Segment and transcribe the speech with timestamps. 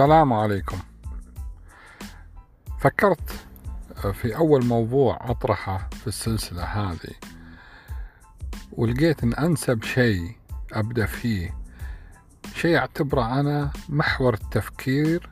[0.00, 0.78] السلام عليكم.
[2.78, 3.46] فكرت
[4.12, 7.14] في أول موضوع أطرحه في السلسلة هذه
[8.72, 10.36] ولقيت أن أنسب شيء
[10.72, 11.54] أبدأ فيه
[12.54, 15.30] شيء أعتبره أنا محور التفكير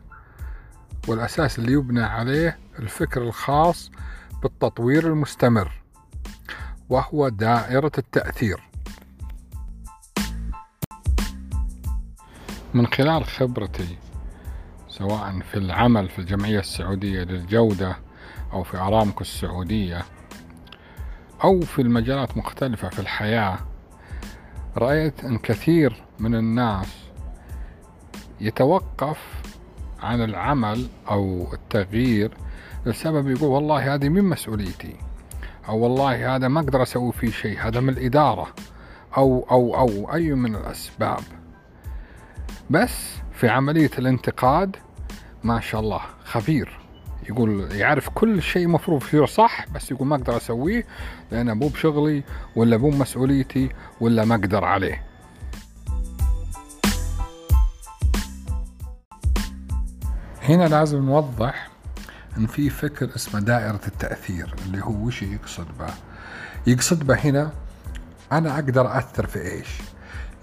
[1.08, 3.90] والأساس اللي يبنى عليه الفكر الخاص
[4.42, 5.72] بالتطوير المستمر
[6.88, 8.62] وهو دائرة التأثير.
[12.74, 14.07] من خلال خبرتي
[14.88, 17.96] سواء في العمل في الجمعية السعودية للجودة
[18.52, 20.02] أو في أرامكو السعودية
[21.44, 23.58] أو في المجالات مختلفة في الحياة
[24.76, 27.08] رأيت أن كثير من الناس
[28.40, 29.18] يتوقف
[30.00, 32.30] عن العمل أو التغيير
[32.86, 34.96] لسبب يقول والله هذه من مسؤوليتي
[35.68, 38.54] أو والله هذا ما أقدر أسوي فيه شيء هذا من الإدارة
[39.16, 41.20] أو أو أو أي من الأسباب.
[42.70, 44.76] بس في عملية الانتقاد
[45.44, 46.78] ما شاء الله خبير.
[47.28, 50.86] يقول يعرف كل شيء مفروض يصير صح بس يقول ما أقدر أسويه
[51.30, 52.22] لأنه مو بشغلي
[52.56, 53.68] ولا مو مسؤوليتي
[54.00, 55.04] ولا ما أقدر عليه.
[60.42, 61.68] هنا لازم نوضح
[62.36, 65.94] إن في فكر اسمه دائرة التأثير اللي هو وش يقصد به؟
[66.66, 67.52] يقصد به هنا
[68.32, 69.68] أنا أقدر أثر في إيش؟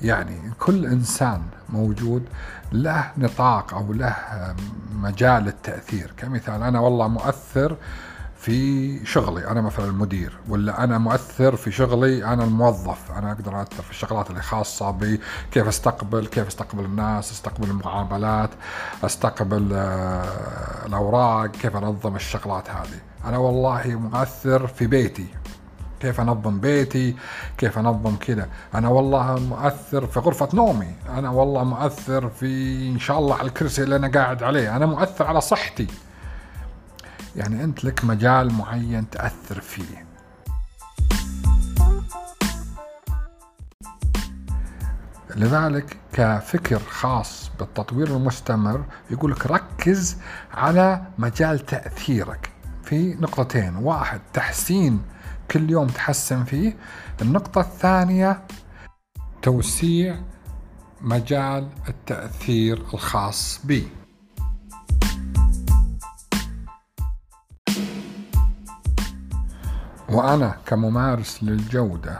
[0.01, 2.23] يعني كل إنسان موجود
[2.71, 4.15] له نطاق أو له
[4.95, 7.77] مجال للتاثير كمثال أنا والله مؤثر
[8.37, 13.83] في شغلي أنا مثلا المدير ولا أنا مؤثر في شغلي أنا الموظف أنا أقدر اثر
[13.83, 15.21] في الشغلات اللي خاصة بي
[15.51, 18.49] كيف أستقبل كيف أستقبل الناس أستقبل المعاملات
[19.03, 19.73] أستقبل
[20.85, 22.99] الأوراق كيف أنظم الشغلات هذه.
[23.25, 25.27] أنا والله مؤثر في بيتي.
[26.05, 27.15] كيف انظم بيتي
[27.57, 30.95] كيف انظم كذا أنا والله مؤثر في غرفة نومي.
[31.09, 32.47] أنا والله مؤثر في
[32.89, 34.75] إن شاء الله على الكرسي اللي أنا قاعد عليه.
[34.75, 35.87] أنا مؤثر على صحتي.
[37.35, 40.05] يعني أنت لك مجال معين تأثر فيه.
[45.35, 50.17] لذلك كفكر خاص بالتطوير المستمر يقول لك ركز
[50.53, 52.51] على مجال تأثيرك.
[52.83, 53.75] في نقطتين.
[53.75, 55.01] واحد تحسين
[55.51, 56.77] كل يوم تحسن فيه.
[57.21, 58.41] النقطة الثانية
[59.41, 60.19] توسيع
[61.01, 63.87] مجال التأثير الخاص بي.
[70.09, 72.19] وأنا كممارس للجودة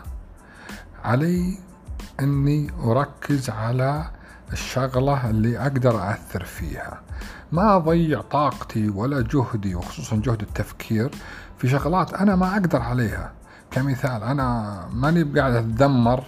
[1.03, 1.57] علي
[2.19, 4.11] أني أركز على
[4.53, 7.01] الشغلة اللي أقدر أثر فيها.
[7.51, 11.11] ما أضيع طاقتي ولا جهدي وخصوصا جهد التفكير
[11.57, 13.31] في شغلات أنا ما أقدر عليها.
[13.72, 16.23] كمثال أنا ماني قاعد أتذمر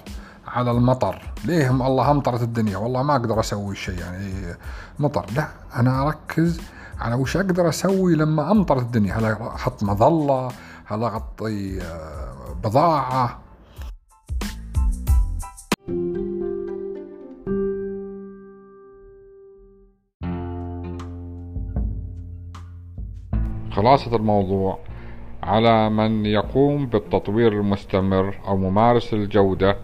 [0.47, 1.21] على المطر.
[1.45, 4.55] ليه الله أمطرت الدنيا؟ والله ما أقدر أسوي شيء يعني
[4.99, 5.25] مطر.
[5.35, 6.61] لا أنا أركز
[6.99, 9.13] على وش أقدر أسوي لما أمطرت الدنيا.
[9.13, 10.51] هل أحط مظلة؟
[10.85, 11.81] هل أغطي
[12.63, 13.39] بضاعة؟
[23.77, 24.79] خلاصة الموضوع
[25.43, 29.77] على من يقوم بالتطوير المستمر أو ممارس الجودة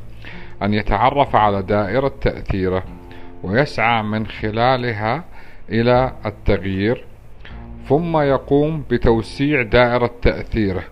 [0.64, 2.84] أن يتعرف على دائرة تأثيره
[3.44, 5.24] ويسعى من خلالها
[5.70, 7.06] إلى التغيير
[7.88, 10.84] ثم يقوم بتوسيع دائرة تأثيره.